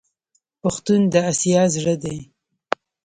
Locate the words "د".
1.13-1.15